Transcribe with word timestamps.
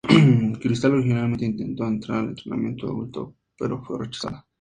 Crystal 0.57 0.93
originalmente 0.93 1.45
intentó 1.45 1.85
entrar 1.85 2.21
en 2.21 2.23
el 2.23 2.29
entretenimiento 2.31 2.87
adulto, 2.87 3.35
pero 3.55 3.83
fue 3.83 3.99
rechazada. 4.03 4.47